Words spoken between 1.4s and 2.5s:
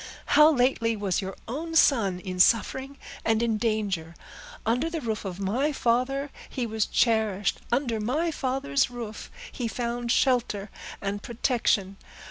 own son in